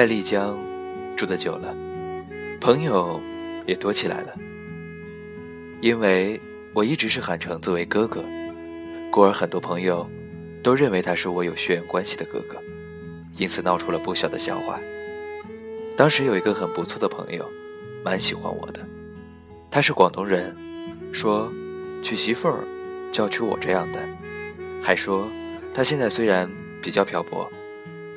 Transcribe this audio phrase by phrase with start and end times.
[0.00, 0.56] 在丽江
[1.14, 1.76] 住的久了，
[2.58, 3.20] 朋友
[3.66, 4.34] 也多起来了。
[5.82, 6.40] 因为
[6.72, 8.24] 我一直是喊橙子为哥哥，
[9.10, 10.08] 故而很多朋友
[10.62, 12.56] 都认为他是我有血缘关系的哥哥，
[13.36, 14.80] 因此闹出了不小的笑话。
[15.98, 17.46] 当时有一个很不错的朋友，
[18.02, 18.80] 蛮喜欢我的，
[19.70, 20.56] 他是广东人，
[21.12, 21.52] 说
[22.02, 22.64] 娶媳妇儿
[23.12, 23.98] 就要娶我这样的，
[24.82, 25.30] 还说
[25.74, 27.52] 他现在虽然比较漂泊，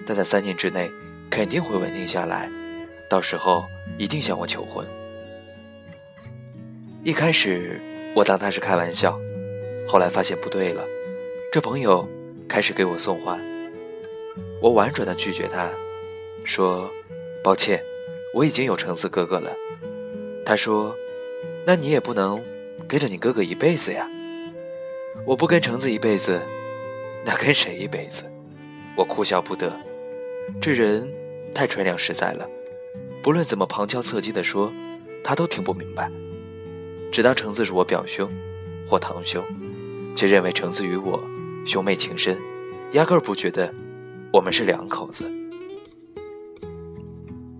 [0.05, 0.89] 但在三年之内。
[1.33, 2.47] 肯定会稳定下来，
[3.09, 3.65] 到时候
[3.97, 4.85] 一定向我求婚。
[7.03, 7.81] 一开始
[8.15, 9.19] 我当他是开玩笑，
[9.87, 10.83] 后来发现不对了，
[11.51, 12.07] 这朋友
[12.47, 13.35] 开始给我送花。
[14.61, 15.71] 我婉转的拒绝他，
[16.45, 16.87] 说
[17.43, 17.83] ：“抱歉，
[18.35, 19.51] 我已经有橙子哥哥了。”
[20.45, 20.95] 他说
[21.65, 22.39] ：“那你也不能
[22.87, 24.07] 跟着你哥哥一辈子呀。”
[25.25, 26.39] 我不跟橙子一辈子，
[27.25, 28.31] 那跟谁一辈子？
[28.95, 29.75] 我哭笑不得，
[30.61, 31.11] 这人。
[31.53, 32.49] 太纯良实在了，
[33.21, 34.71] 不论怎么旁敲侧击地说，
[35.23, 36.11] 他都听不明白，
[37.11, 38.29] 只当橙子是我表兄
[38.87, 39.43] 或堂兄，
[40.15, 41.21] 却认为橙子与我
[41.65, 42.37] 兄妹情深，
[42.93, 43.73] 压根儿不觉得
[44.33, 45.31] 我们是两口子。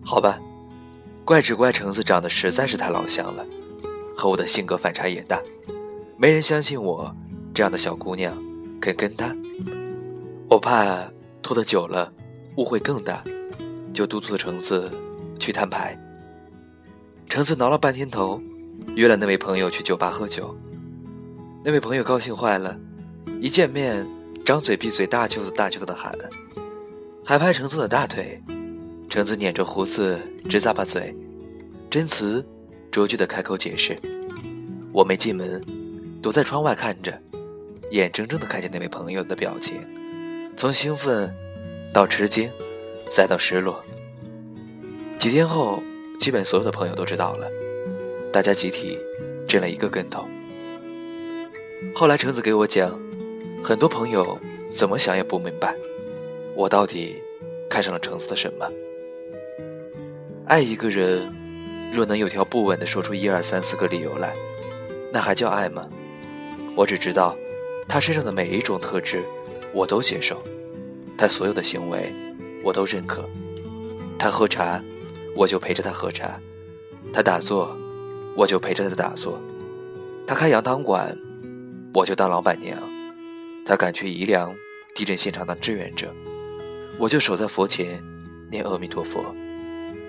[0.03, 0.39] 好吧，
[1.23, 3.45] 怪只怪橙子长得实在是太老相了，
[4.15, 5.41] 和我的性格反差也大，
[6.17, 7.15] 没人相信我
[7.53, 8.35] 这样的小姑娘
[8.81, 9.33] 肯跟他，
[10.49, 11.09] 我怕
[11.41, 12.11] 拖得久了
[12.57, 13.23] 误会更大。
[13.93, 14.91] 就督促橙子
[15.39, 15.97] 去摊牌。
[17.29, 18.41] 橙子挠了半天头，
[18.95, 20.55] 约了那位朋友去酒吧喝酒。
[21.63, 22.77] 那位朋友高兴坏了，
[23.39, 24.07] 一见面
[24.43, 26.13] 张嘴闭嘴大舅子大舅子的喊，
[27.23, 28.41] 还拍橙子的大腿。
[29.09, 30.19] 橙子捻着胡子
[30.49, 31.15] 直咂巴嘴，
[31.89, 32.43] 真慈
[32.91, 33.97] 拙句的开口解释。
[34.91, 35.63] 我没进门，
[36.21, 37.21] 躲在窗外看着，
[37.91, 39.75] 眼睁睁的看见那位朋友的表情，
[40.57, 41.31] 从兴奋
[41.93, 42.51] 到吃惊。
[43.13, 43.79] 再到失落。
[45.19, 45.83] 几天后，
[46.19, 47.47] 基本所有的朋友都知道了，
[48.31, 48.97] 大家集体
[49.47, 50.27] 震了一个跟头。
[51.93, 52.99] 后来橙子给我讲，
[53.63, 54.39] 很多朋友
[54.71, 55.75] 怎么想也不明白，
[56.55, 57.21] 我到底
[57.69, 58.67] 看上了橙子的什么。
[60.47, 61.31] 爱一个人，
[61.93, 64.33] 若能有条不紊地说出一二三四个理由来，
[65.11, 65.87] 那还叫爱吗？
[66.75, 67.37] 我只知道，
[67.87, 69.21] 他身上的每一种特质，
[69.71, 70.41] 我都接受，
[71.15, 72.11] 他所有的行为。
[72.63, 73.29] 我都认可，
[74.17, 74.81] 他喝茶，
[75.35, 76.39] 我就陪着他喝茶；
[77.11, 77.75] 他打坐，
[78.35, 79.33] 我就陪着他打坐；
[80.25, 81.17] 他开洋汤馆，
[81.93, 82.77] 我就当老板娘；
[83.65, 84.55] 他赶去宜良
[84.95, 86.13] 地震现场当志愿者，
[86.97, 88.01] 我就守在佛前
[88.49, 89.21] 念阿弥陀佛；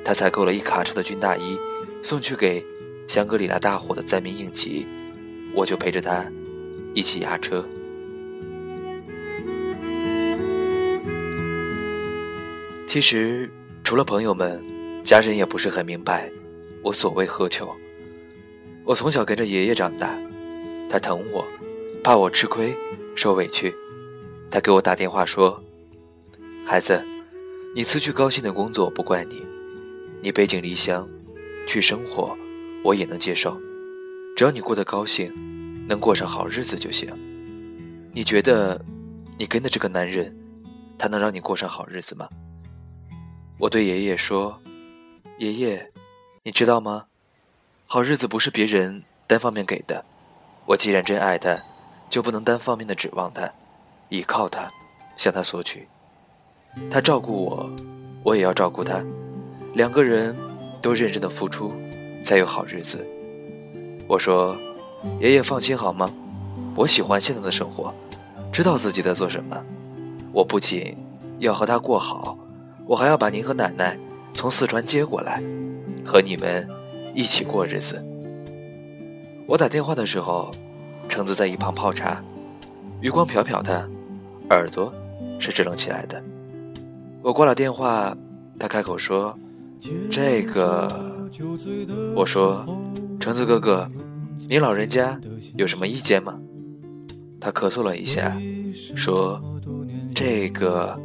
[0.05, 1.59] 他采购了一卡车的军大衣，
[2.03, 2.65] 送去给
[3.09, 4.87] 香格里拉大火的灾民应急，
[5.55, 6.25] 我就陪着他
[6.95, 7.65] 一起押车。
[12.95, 13.51] 其实，
[13.83, 14.63] 除了朋友们，
[15.03, 16.31] 家人也不是很明白
[16.81, 17.75] 我所谓何求。
[18.85, 20.17] 我从小跟着爷爷长大，
[20.89, 21.45] 他疼我，
[22.05, 22.73] 怕我吃亏
[23.17, 23.75] 受委屈，
[24.49, 25.61] 他给我打电话说
[26.65, 27.05] ：“孩子，
[27.75, 29.43] 你辞去高薪的工作不怪你，
[30.23, 31.09] 你背井离乡
[31.67, 32.39] 去生活，
[32.85, 33.61] 我也能接受，
[34.37, 35.35] 只要你过得高兴，
[35.89, 37.13] 能过上好日子就行。
[38.13, 38.81] 你觉得，
[39.37, 40.33] 你跟的这个男人，
[40.97, 42.29] 他能让你过上好日子吗？”
[43.57, 44.61] 我对爷爷说
[45.39, 45.91] ：“爷爷，
[46.43, 47.05] 你知道吗？
[47.87, 50.05] 好日子不是别人单方面给的。
[50.67, 51.63] 我既然真爱他，
[52.11, 53.49] 就不能单方面的指望他，
[54.09, 54.73] 依靠他，
[55.17, 55.87] 向他索取。
[56.91, 57.71] 他照顾我，
[58.25, 59.01] 我也要照顾他，
[59.75, 60.35] 两个人
[60.83, 61.73] 都认真的付出，
[62.25, 63.07] 才有好日子。”
[64.09, 64.57] 我说
[65.23, 66.13] ：“爷爷放心好吗？
[66.75, 67.95] 我喜欢现在的生活，
[68.53, 69.65] 知道自己在做什么。
[70.33, 70.97] 我不仅
[71.39, 72.37] 要和他过好。”
[72.87, 73.99] 我还要把您和奶奶
[74.35, 75.43] 从四川接过来，
[76.05, 76.69] 和你们
[77.15, 78.03] 一起过日子。
[79.47, 80.51] 我打电话的时候，
[81.09, 82.23] 橙子在一旁泡茶，
[83.01, 83.89] 余光瞟瞟他，
[84.51, 84.93] 耳朵
[85.39, 86.23] 是支棱起来的。
[87.23, 88.17] 我挂了电话，
[88.59, 89.39] 他开口说
[90.11, 91.11] ：“这个。”
[92.15, 92.67] 我说
[93.19, 93.91] ：“橙子哥哥，
[94.49, 95.19] 您老人家
[95.57, 96.39] 有什么意见吗？”
[97.41, 98.37] 他咳嗽了一下，
[98.95, 99.43] 说
[100.15, 100.99] ：“这个，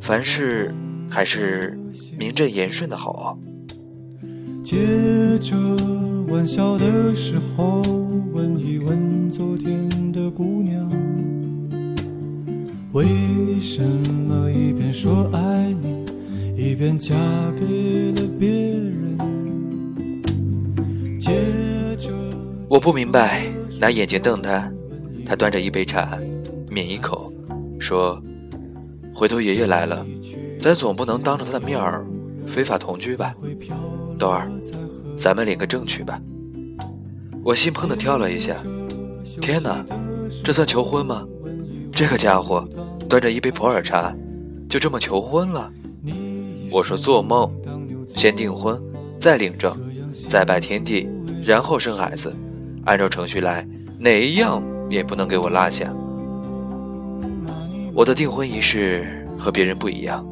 [0.00, 0.74] 凡事。”
[1.08, 1.78] 还是
[2.18, 3.36] 名正言顺的好啊。
[4.62, 4.76] 接
[5.40, 5.56] 着
[6.28, 7.82] 玩笑的时候，
[8.32, 10.90] 问一问昨天的姑娘，
[12.92, 13.04] 为
[13.60, 16.04] 什么一边说爱你，
[16.56, 17.14] 一边嫁
[17.58, 19.16] 给了别人？
[21.20, 21.30] 接
[21.96, 22.10] 着，
[22.68, 23.46] 我不明白，
[23.80, 24.70] 拿眼睛瞪他。
[25.24, 26.18] 他端着一杯茶，
[26.70, 27.32] 抿一口，
[27.78, 28.20] 说
[29.14, 30.06] ：“回头爷爷来了。”
[30.66, 32.04] 咱总不能当着他的面儿
[32.44, 33.32] 非法同居吧，
[34.18, 34.50] 豆儿，
[35.16, 36.20] 咱们领个证去吧。
[37.44, 38.56] 我心砰的跳了一下，
[39.40, 39.86] 天哪，
[40.42, 41.24] 这算求婚吗？
[41.92, 42.68] 这个家伙
[43.08, 44.12] 端着一杯普洱茶，
[44.68, 45.70] 就这么求婚了？
[46.72, 47.48] 我说做梦，
[48.08, 48.76] 先订婚，
[49.20, 49.72] 再领证，
[50.28, 51.08] 再拜天地，
[51.44, 52.34] 然后生孩子，
[52.86, 53.64] 按照程序来，
[54.00, 54.60] 哪一样
[54.90, 55.94] 也不能给我落下。
[57.94, 60.26] 我的订婚仪式和别人不一样，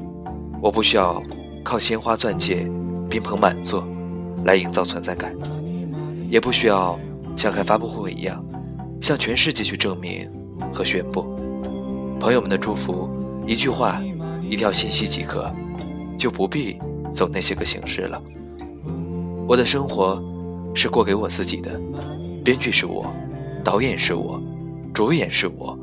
[0.64, 1.22] 我不需要
[1.62, 2.66] 靠鲜花钻戒、
[3.10, 3.86] 宾朋满座
[4.46, 5.36] 来营造存在感，
[6.30, 6.98] 也不需要
[7.36, 8.42] 像开发布会一样
[8.98, 10.26] 向全世界去证明
[10.72, 11.22] 和宣布。
[12.18, 13.10] 朋友们的祝福，
[13.46, 14.00] 一句话，
[14.48, 15.52] 一条信息即可。
[16.16, 16.78] 就不必
[17.12, 18.22] 走那些个形式了。
[19.46, 20.22] 我的生活
[20.74, 21.78] 是过给我自己的，
[22.42, 23.12] 编剧是我，
[23.62, 24.40] 导演是我，
[24.94, 25.78] 主演是我，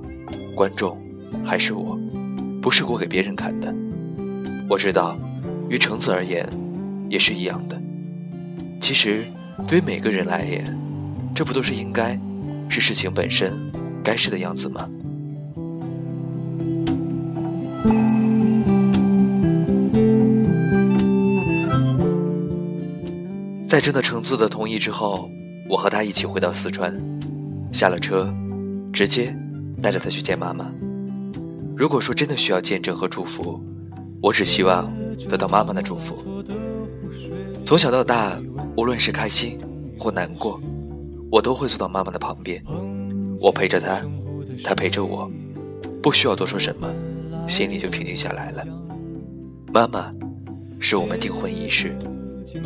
[0.55, 0.97] 观众
[1.45, 1.95] 还是我，
[2.59, 3.71] 不是过给别人看的。
[4.71, 5.17] 我知道，
[5.69, 6.47] 于橙子而言
[7.09, 7.77] 也是一样的。
[8.79, 9.25] 其实，
[9.67, 10.63] 对于每个人来言，
[11.35, 12.17] 这不都是应该，
[12.69, 13.51] 是事情本身
[14.01, 14.87] 该是的样子吗？
[23.67, 25.29] 在征得橙子的同意之后，
[25.67, 26.97] 我和他一起回到四川，
[27.73, 28.33] 下了车，
[28.93, 29.35] 直接
[29.81, 30.71] 带着他去见妈妈。
[31.75, 33.61] 如果说真的需要见证和祝福，
[34.21, 34.93] 我只希望
[35.27, 36.43] 得到妈妈的祝福。
[37.65, 38.39] 从小到大，
[38.77, 39.57] 无论是开心
[39.97, 40.59] 或难过，
[41.31, 42.63] 我都会坐到妈妈的旁边，
[43.39, 44.01] 我陪着她，
[44.63, 45.29] 她陪着我，
[46.01, 46.87] 不需要多说什么，
[47.47, 48.63] 心里就平静下来了。
[49.73, 50.13] 妈妈，
[50.79, 51.95] 是我们订婚仪式。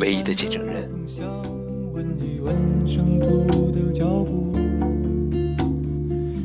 [0.00, 0.90] 唯一的见证人。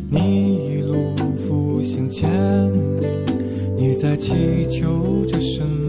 [0.10, 2.30] 你一路浮行千
[3.00, 3.08] 里，
[4.02, 5.81] 在祈求着什么？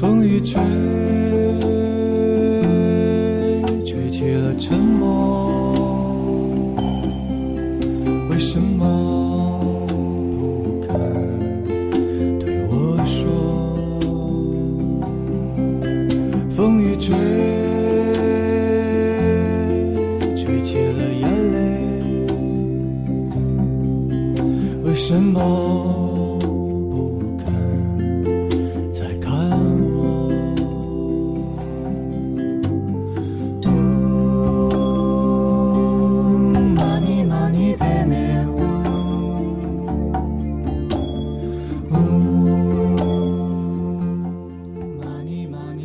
[0.00, 0.60] 风一吹，
[3.84, 5.72] 吹起了沉默。
[8.30, 9.60] 为什么
[10.30, 10.94] 不肯
[12.38, 13.24] 对我说？
[16.50, 17.16] 风一吹，
[20.36, 21.56] 吹起了眼泪。
[24.84, 25.63] 为什么？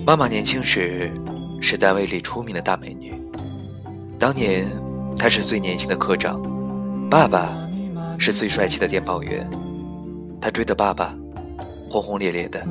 [0.09, 1.11] 妈妈年轻时
[1.61, 3.13] 是单位里出名的大美女。
[4.17, 4.65] 当年
[5.15, 6.41] 她是最年轻的科长，
[7.11, 7.55] 爸爸
[8.17, 9.47] 是最帅气的电报员。
[10.41, 11.15] 她追的爸爸
[11.91, 12.65] 轰轰烈烈的。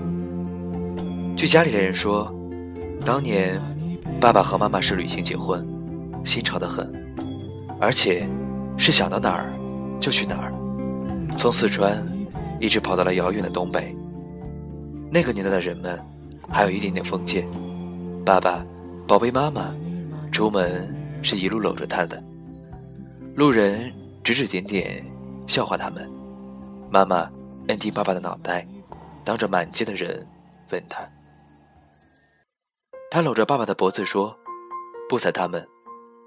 [1.37, 2.35] 据家里的人说，
[3.07, 3.63] 当年
[4.21, 5.65] 爸爸和妈妈是旅行结婚，
[6.25, 6.93] 新潮的很，
[7.79, 8.27] 而且
[8.77, 9.53] 是想到哪儿
[10.01, 10.53] 就去哪儿，
[11.39, 12.05] 从四川
[12.59, 13.95] 一直跑到了遥远的东北。
[15.13, 15.97] 那个年代的人们。
[16.51, 17.47] 还有一点点封建，
[18.25, 18.65] 爸爸，
[19.07, 19.75] 宝贝妈妈，
[20.33, 22.23] 出门是一路搂着她的。
[23.37, 23.93] 路人
[24.25, 25.05] 指指点点，
[25.47, 26.11] 笑话他们。
[26.91, 27.31] 妈妈
[27.69, 28.67] 摁低爸爸的脑袋，
[29.25, 30.27] 当着满街的人
[30.73, 31.07] 问他。
[33.11, 34.37] 他搂着爸爸的脖子说
[35.09, 35.67] ：“不睬他们，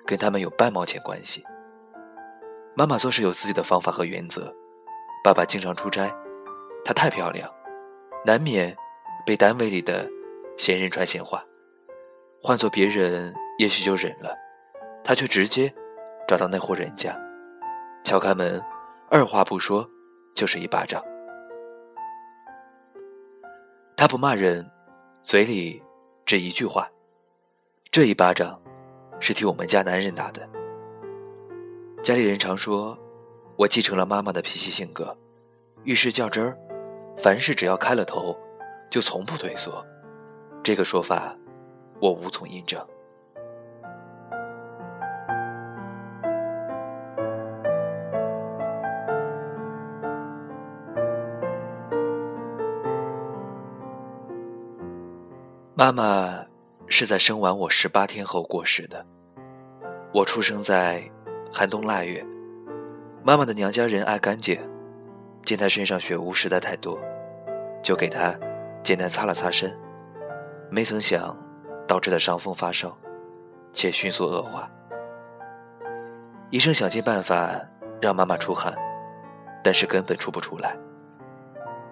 [0.05, 1.43] 跟他们有半毛钱关系。”
[2.77, 4.53] 妈妈做事有自己的方法和原则。
[5.23, 6.11] 爸爸经常出差，
[6.85, 7.51] 她太漂亮，
[8.25, 8.75] 难免。
[9.31, 10.11] 被单位里的
[10.57, 11.41] 闲人传闲话，
[12.41, 14.37] 换做别人也许就忍了，
[15.05, 15.73] 他却直接
[16.27, 17.17] 找到那户人家，
[18.03, 18.61] 敲开门，
[19.09, 19.89] 二话不说
[20.35, 21.01] 就是一巴掌。
[23.95, 24.69] 他不骂人，
[25.23, 25.81] 嘴里
[26.25, 26.91] 只一句话
[27.89, 28.61] ：“这一巴掌
[29.21, 30.45] 是替我们家男人打的。”
[32.03, 32.99] 家里人常说，
[33.55, 35.17] 我继承了妈妈的脾气性格，
[35.85, 36.57] 遇事较真儿，
[37.15, 38.37] 凡事只要开了头。
[38.91, 39.83] 就从不退缩
[40.61, 41.33] 这个说法
[42.01, 42.85] 我无从印证。
[55.73, 56.45] 妈妈
[56.87, 59.03] 是在生完我十八天后过世的
[60.13, 61.09] 我出生在
[61.51, 62.23] 寒冬腊月
[63.23, 64.59] 妈妈的娘家人爱干净
[65.45, 66.99] 见她身上血污实在太多
[67.81, 68.37] 就给她
[68.83, 69.77] 简单擦了擦身。
[70.69, 71.37] 没曾想，
[71.87, 72.97] 导致的伤风发烧，
[73.73, 74.69] 且迅速恶化。
[76.49, 77.59] 医生想尽办法
[78.01, 78.73] 让妈妈出汗，
[79.63, 80.77] 但是根本出不出来。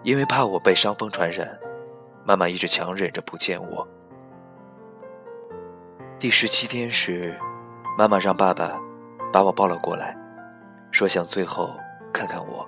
[0.04, 1.60] 因为怕我被伤风传染，
[2.26, 3.88] 妈妈一直强忍着不见我。
[6.18, 7.38] 第十七天时，
[7.98, 8.80] 妈妈让爸爸
[9.32, 10.18] 把我抱了过来，
[10.92, 11.78] 说想最后
[12.14, 12.66] 看看我。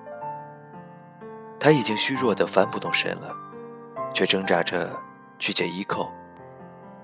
[1.59, 3.33] 他已经虚弱的翻不动身了，
[4.13, 4.91] 却挣扎着。
[5.41, 6.07] 去解衣扣，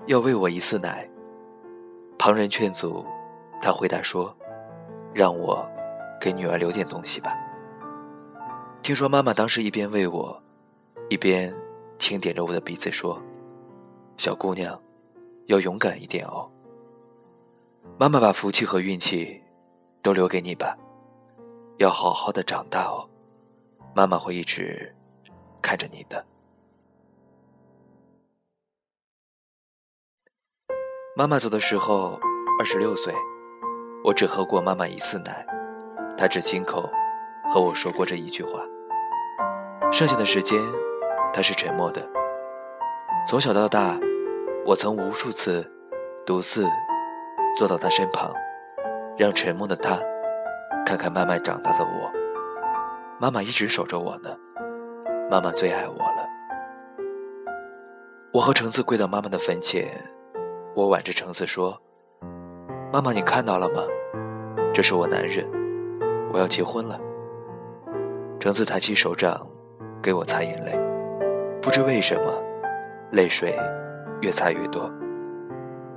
[0.06, 1.10] 要喂我一次奶。
[2.16, 3.04] 旁人劝阻，
[3.60, 4.32] 他回答说
[5.12, 5.68] ：“让我
[6.20, 7.36] 给女儿留点东西吧。”
[8.80, 10.40] 听说妈妈当时一边喂我，
[11.10, 11.52] 一边
[11.98, 13.20] 轻点着我的鼻子说
[14.16, 14.80] ：“小姑娘，
[15.46, 16.48] 要勇敢一点哦。
[17.98, 19.42] 妈妈把福气和运气
[20.00, 20.76] 都留给你吧，
[21.78, 23.10] 要好好的长大哦。
[23.96, 24.94] 妈妈会一直
[25.60, 26.24] 看着你的。”
[31.18, 32.16] 妈妈走的时候，
[32.60, 33.12] 二十六岁，
[34.04, 35.44] 我只喝过妈妈一次奶，
[36.16, 36.88] 她只亲口
[37.52, 38.60] 和我说过这一句话。
[39.90, 40.56] 剩下的时间，
[41.32, 42.08] 她是沉默的。
[43.26, 43.98] 从小到大，
[44.64, 45.68] 我曾无数次
[46.24, 46.64] 独自
[47.56, 48.32] 坐到她身旁，
[49.16, 49.98] 让沉默的她
[50.86, 52.12] 看看慢慢长大的我。
[53.18, 54.30] 妈妈一直守着我呢，
[55.28, 56.28] 妈妈最爱我了。
[58.32, 59.88] 我和橙子跪到妈妈的坟前。
[60.78, 61.76] 我挽着橙子说
[62.92, 63.82] ：“妈妈，你看到了吗？
[64.72, 65.44] 这是我男人，
[66.32, 66.96] 我要结婚了。”
[68.38, 69.44] 橙子抬起手掌，
[70.00, 70.78] 给我擦眼泪。
[71.60, 72.32] 不知为什么，
[73.10, 73.58] 泪水
[74.20, 74.88] 越擦越多。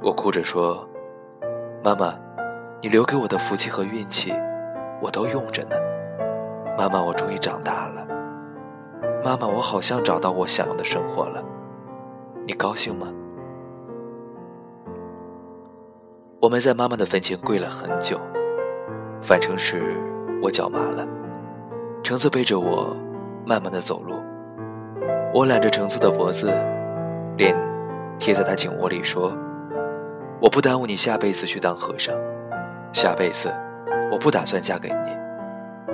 [0.02, 0.90] 我哭着说
[1.86, 2.18] ：“妈妈，
[2.82, 4.34] 你留给我的福气和运气，
[5.00, 5.76] 我都用着呢。
[6.76, 8.08] 妈妈，我终于长大了。
[9.24, 11.44] 妈妈，我好像找到我想要的生活了。
[12.48, 13.14] 你高兴吗？”
[16.42, 18.20] 我们在妈妈的坟前跪了很久，
[19.22, 19.80] 返程时
[20.42, 21.08] 我脚麻了，
[22.02, 22.98] 橙子背着我
[23.46, 24.16] 慢慢的走路，
[25.36, 26.52] 我揽着橙子的脖子，
[27.38, 27.56] 脸
[28.18, 29.38] 贴在他颈窝里说
[30.42, 32.16] ：“我不耽误你下辈子去当和尚，
[32.92, 33.54] 下辈子
[34.12, 35.16] 我不打算嫁给你，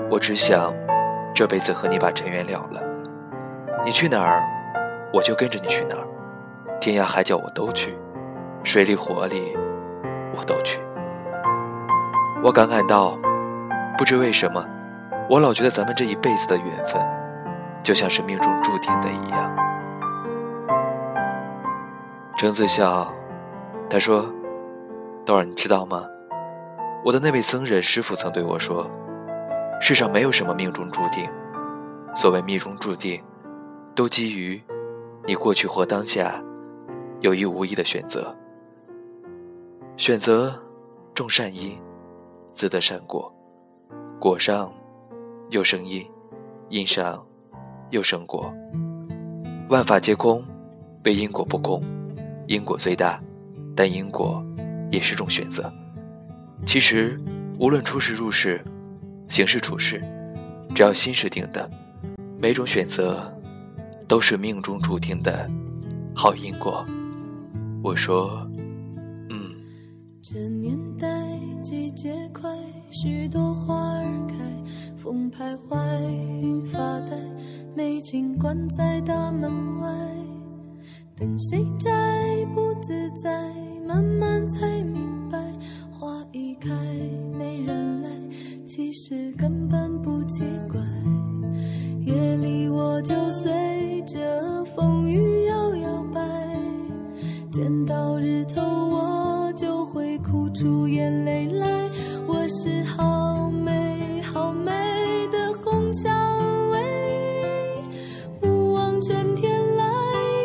[0.10, 0.74] 我只想
[1.36, 2.82] 这辈子和你把尘缘了了，
[3.84, 4.42] 你去哪儿，
[5.12, 6.08] 我就跟着你去哪儿，
[6.80, 7.98] 天涯海角我都去，
[8.64, 9.58] 水里火里。”
[10.34, 10.80] 我都去。
[12.44, 13.18] 我感慨道
[13.98, 14.66] ：“不知为什么，
[15.30, 17.02] 我老觉得咱们这一辈子的缘分，
[17.84, 19.56] 就像是命中注定的一样。”
[22.38, 23.12] 橙子笑，
[23.90, 24.32] 他说
[25.26, 26.06] ：“豆儿，你知道吗？
[27.04, 28.90] 我的那位僧人师傅曾对我说，
[29.82, 31.28] 世上没有什么命中注定，
[32.16, 33.24] 所谓命中注定，
[33.96, 34.62] 都基于
[35.26, 36.42] 你过去或当下
[37.22, 38.36] 有意无意的选择。”
[39.98, 40.54] 选择
[41.16, 41.76] 种善因，
[42.54, 43.34] 自得善果，
[44.20, 44.72] 果上
[45.50, 46.06] 又生因，
[46.70, 47.26] 因上
[47.90, 48.54] 又生果。
[49.70, 50.46] 万法皆空，
[51.04, 51.82] 非因果不空。
[52.46, 53.20] 因果最大，
[53.76, 54.46] 但因果
[54.92, 55.74] 也是种选择。
[56.64, 57.20] 其实，
[57.60, 58.64] 无论出世入世，
[59.28, 60.00] 行事处事，
[60.76, 61.68] 只要心是定的，
[62.40, 63.36] 每种选择
[64.08, 65.50] 都是命中注定的
[66.16, 66.86] 好因果。
[67.84, 68.48] 我说。
[70.30, 71.08] 这年代
[71.64, 72.54] 季节快，
[72.92, 74.36] 许多花儿开，
[74.98, 75.78] 风徘徊，
[76.42, 77.16] 云发呆，
[77.74, 79.88] 美景关在大门外，
[81.16, 81.90] 等谁摘
[82.54, 83.54] 不自在，
[83.88, 85.42] 慢慢才明白，
[85.90, 86.72] 花一开
[87.40, 88.10] 没人来，
[88.66, 90.82] 其实根本不奇怪，
[92.02, 96.20] 夜里我就随着风雨摇摇摆，
[97.50, 98.87] 见到日头
[100.18, 101.90] 哭出眼泪来，
[102.28, 104.72] 我是好美好美
[105.32, 106.80] 的红蔷薇，
[108.42, 109.84] 不枉春天来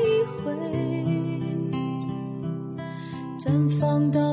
[0.04, 0.52] 一回，
[3.38, 4.31] 绽放到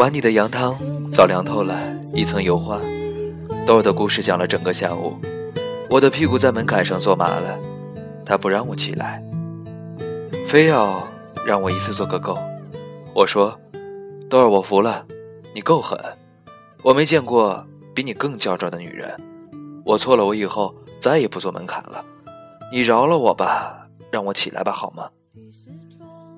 [0.00, 0.78] 碗里的羊汤
[1.12, 1.78] 早凉透了，
[2.14, 2.80] 一层油花。
[3.66, 5.14] 豆儿的故事讲了整个下午，
[5.90, 7.60] 我的屁股在门槛上坐麻了，
[8.24, 9.22] 他不让我起来，
[10.46, 11.06] 非要
[11.46, 12.38] 让我一次做个够。
[13.12, 13.60] 我说
[14.30, 15.04] ：“豆儿，我服了，
[15.54, 15.98] 你够狠，
[16.82, 17.62] 我没见过
[17.94, 19.14] 比你更较真的女人。
[19.84, 22.02] 我错了，我以后再也不坐门槛了，
[22.72, 25.10] 你饶了我吧，让我起来吧，好吗？”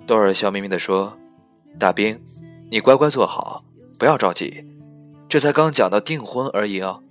[0.04, 1.16] 豆儿笑眯眯地说
[1.78, 2.20] ：“大兵，
[2.72, 3.62] 你乖乖坐好，
[3.98, 4.64] 不要着急，
[5.28, 7.02] 这才刚讲到订婚而已哦。”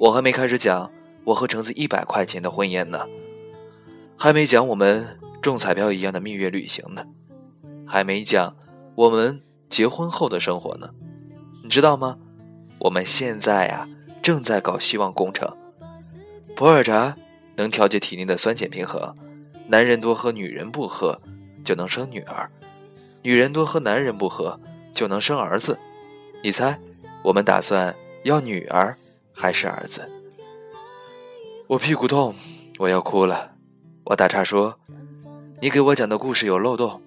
[0.00, 0.90] 我还没开始讲
[1.22, 3.06] 我和橙子一百块钱的婚宴呢，
[4.16, 7.06] 还没讲我们中彩票一样的蜜月旅行呢，
[7.86, 8.56] 还没讲
[8.96, 9.40] 我们
[9.70, 10.90] 结婚后的生活呢，
[11.62, 12.18] 你知道吗？
[12.80, 13.88] 我们现在呀
[14.20, 15.48] 正在搞希望工程，
[16.56, 17.14] 普洱茶
[17.54, 19.14] 能调节体内的酸碱平衡，
[19.68, 21.20] 男人多喝女人不喝
[21.62, 22.50] 就能生女儿，
[23.22, 24.58] 女人多喝男人不喝
[24.98, 25.78] 就能生儿子，
[26.42, 26.76] 你猜
[27.22, 28.96] 我们打算要女儿？
[29.32, 30.10] 还是儿子，
[31.68, 32.34] 我屁股痛，
[32.80, 33.52] 我要哭了。
[34.02, 34.76] 我打岔说
[35.62, 37.00] ：“你给我讲的故事有漏洞。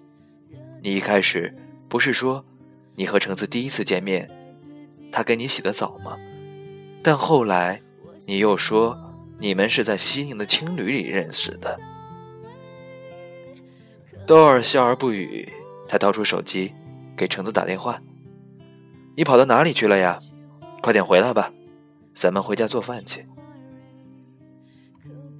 [0.81, 1.53] 你一开始
[1.89, 2.45] 不是说
[2.95, 4.25] 你和橙子第一次见面，
[5.11, 6.17] 他给你洗的澡吗？
[7.03, 7.81] 但后来
[8.25, 8.97] 你又说
[9.37, 11.77] 你们是在西宁的青旅里认识的。”
[14.25, 15.51] 豆儿笑而不语，
[15.89, 16.73] 他掏出手机
[17.15, 18.01] 给橙子打电话
[19.15, 20.19] ：“你跑到哪里去了呀？
[20.81, 21.51] 快点回来吧。”
[22.13, 23.25] 咱们回家做饭去。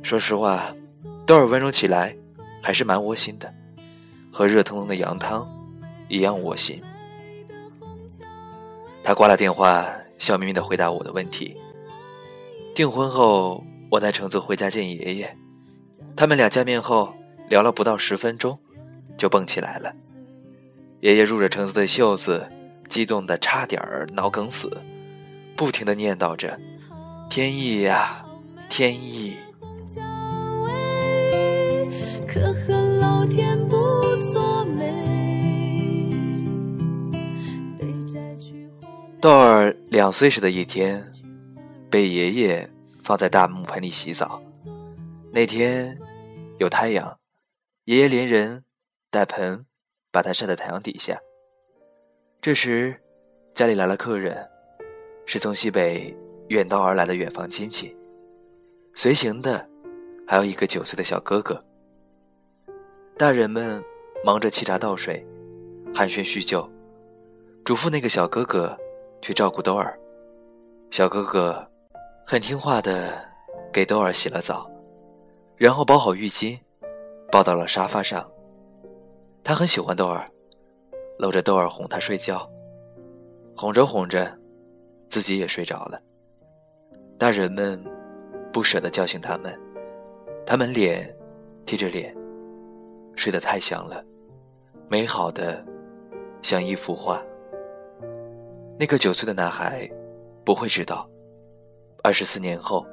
[0.02, 0.74] 说实话，
[1.26, 2.16] 豆儿温柔起来
[2.64, 3.54] 还是蛮窝心的，
[4.32, 5.48] 和热腾腾的羊汤
[6.08, 6.82] 一样窝心。
[9.04, 9.86] 他挂了电话，
[10.18, 11.58] 笑眯眯的回答我的问题。
[12.74, 15.38] 订婚后，我带橙子回家见爷爷。
[16.16, 17.14] 他们俩见面后
[17.50, 18.58] 聊了不到十分钟，
[19.18, 19.94] 就蹦起来了。
[21.02, 22.48] 爷爷入着橙子的袖子，
[22.88, 24.72] 激动的差点儿脑梗死。
[25.56, 26.60] 不停的念叨着
[27.28, 28.24] ：“天意呀，
[28.70, 29.36] 天意。”
[39.20, 41.04] 豆儿两岁时的一天，
[41.90, 42.70] 被爷爷
[43.04, 44.40] 放在大木盆里洗澡。
[45.32, 45.98] 那天
[46.60, 47.18] 有太阳，
[47.86, 48.64] 爷爷连人
[49.10, 49.66] 带盆
[50.12, 51.20] 把它晒在太阳底下。
[52.42, 52.96] 这时，
[53.54, 54.48] 家里来了客人。
[55.28, 56.14] 是从西北
[56.50, 57.96] 远道而来的远房亲戚，
[58.94, 59.66] 随行的
[60.28, 61.64] 还有一个九岁的小哥哥。
[63.18, 63.82] 大人们
[64.26, 65.26] 忙着沏茶倒水，
[65.94, 66.70] 寒暄叙旧，
[67.64, 68.78] 嘱咐那个小哥哥
[69.22, 69.98] 去照顾兜儿。
[70.90, 71.66] 小哥哥
[72.26, 73.24] 很听话的
[73.72, 74.70] 给兜儿洗了澡，
[75.56, 76.60] 然后包好浴巾，
[77.32, 78.30] 抱到了沙发上。
[79.44, 80.26] 他很喜欢豆儿，
[81.18, 82.50] 搂着豆儿哄他睡觉，
[83.56, 84.38] 哄着哄着。
[85.10, 86.02] 自己也睡着了。
[87.18, 87.78] 大人们
[88.54, 89.54] 不舍得叫醒他们，
[90.46, 91.14] 他们脸
[91.66, 92.16] 贴着脸，
[93.14, 94.02] 睡得太香了，
[94.88, 95.66] 美好的
[96.42, 97.22] 像一幅画。
[98.80, 99.86] 那个九岁的男孩
[100.46, 101.06] 不会知道，
[102.02, 102.88] 二十四年后，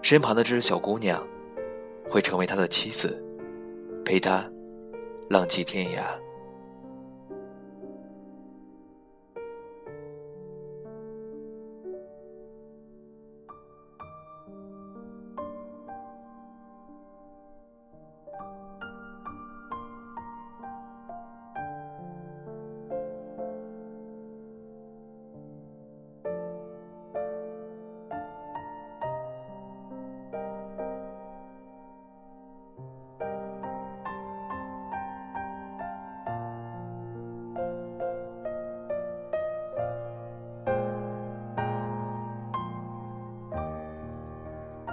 [0.00, 1.26] 身旁的这只小姑娘
[2.08, 3.20] 会成为他的妻子，
[4.04, 4.48] 陪他
[5.28, 6.27] 浪迹天涯。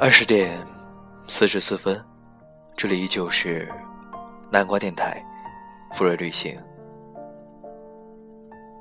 [0.05, 0.63] 二十点
[1.27, 1.99] 四十四分，
[2.77, 3.67] 这里依旧是
[4.51, 5.19] 南瓜电台，
[5.95, 6.55] 富瑞旅行。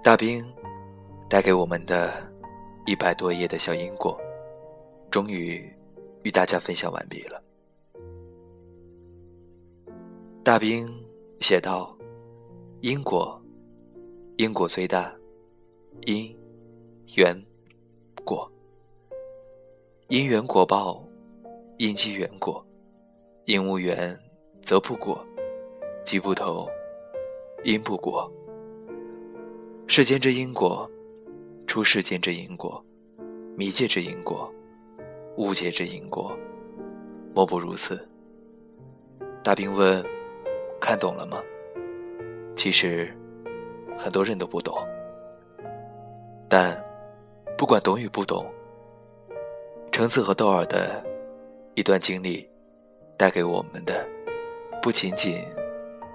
[0.02, 0.44] 大兵
[1.26, 2.30] 带给我们的
[2.84, 4.20] 一百多页的小因果，
[5.10, 5.66] 终于
[6.24, 7.42] 与大家分享完毕了。
[10.44, 10.86] 大兵
[11.40, 11.96] 写道
[12.84, 13.42] ：“因果，
[14.36, 15.10] 因果最大，
[16.04, 16.38] 因
[17.16, 17.34] 缘
[18.26, 18.46] 果，
[20.08, 21.02] 因缘果报。”
[21.76, 22.64] 因机缘果，
[23.46, 24.16] 因无缘
[24.62, 25.26] 则不果，
[26.04, 26.68] 机不投，
[27.64, 28.30] 因不果。
[29.88, 30.88] 世间之因果，
[31.66, 32.82] 出世间之因果，
[33.56, 34.48] 迷界之因果，
[35.36, 36.32] 误解之因果，
[37.34, 38.08] 莫不如此。
[39.42, 40.02] 大兵问
[40.80, 41.42] ：“看懂了吗？”
[42.54, 43.12] 其实，
[43.98, 44.74] 很多人都不懂，
[46.48, 46.80] 但
[47.58, 48.46] 不管懂与不懂，
[49.90, 51.04] 橙子和豆儿的
[51.76, 52.48] 一段经历，
[53.16, 54.08] 带给我们的
[54.80, 55.42] 不仅仅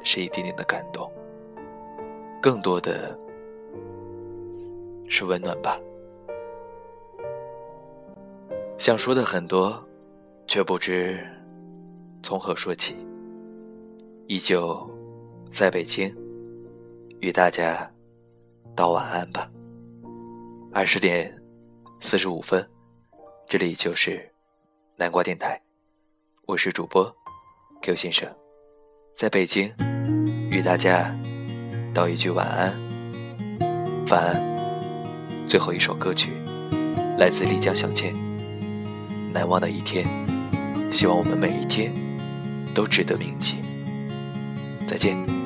[0.04, 1.12] 是一点点的感动，
[2.42, 3.18] 更多的
[5.10, 5.78] 是温暖吧。
[8.78, 9.86] 想说的很多，
[10.48, 11.20] 却不知
[12.24, 12.96] 从何说起。
[14.28, 14.90] 依旧
[15.50, 16.16] 在北京，
[17.20, 17.92] 与大家
[18.76, 19.52] 道晚安吧。
[20.72, 21.36] 二十点
[22.00, 22.66] 四十五分，
[23.46, 24.32] 这里就是
[25.00, 25.62] 南瓜电台，
[26.46, 27.16] 我是主播
[27.82, 28.28] Q 先生，
[29.16, 29.74] 在北京
[30.52, 31.18] 与大家
[31.94, 32.78] 道一句晚安，
[34.10, 35.48] 晚安。
[35.48, 36.32] 最后一首歌曲
[37.18, 38.14] 来自丽江小倩，
[39.32, 40.06] 《难忘的一天》，
[40.92, 41.94] 希望我们每一天
[42.76, 43.60] 都值得铭记。
[44.86, 45.39] 再见。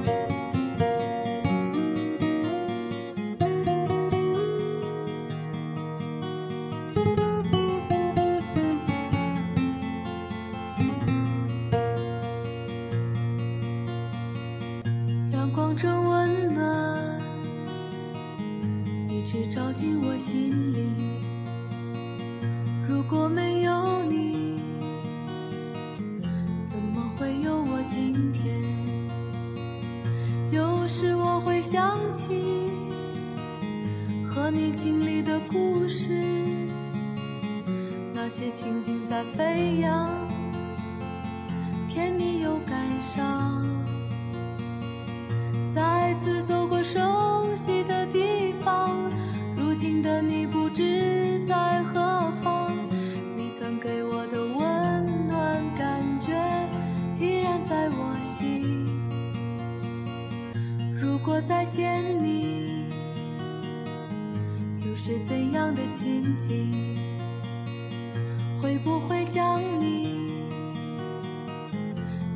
[38.26, 40.10] 那些情景在飞扬，
[41.90, 43.62] 甜蜜又感伤。
[45.68, 49.12] 再次走过熟悉的地方。
[49.58, 52.72] 如今的你不知在何方，
[53.36, 56.32] 你曾给我的温暖感觉
[57.20, 58.88] 依然在我心。
[60.96, 62.86] 如果再见你，
[64.80, 66.93] 又是怎样的情景？
[68.86, 70.50] 我会将你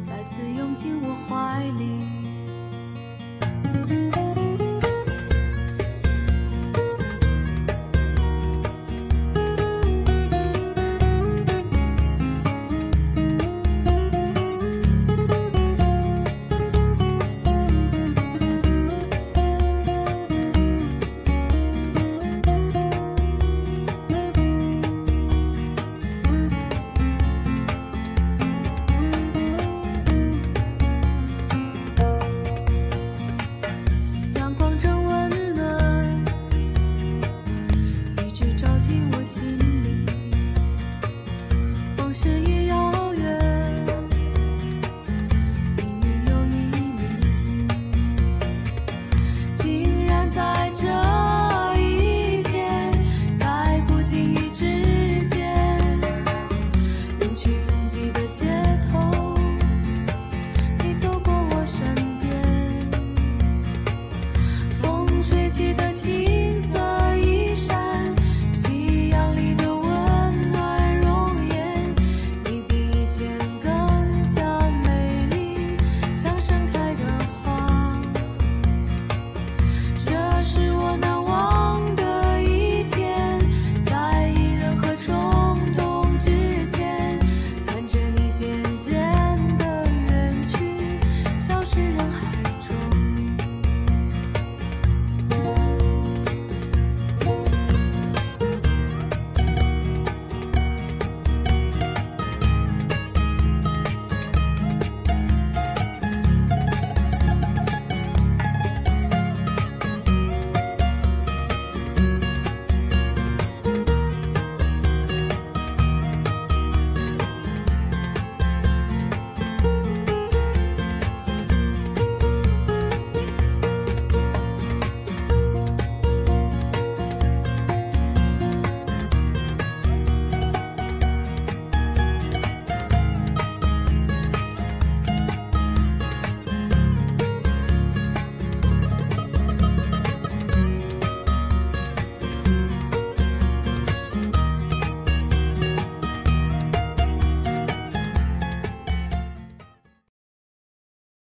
[0.03, 2.16] 再次拥进我怀里？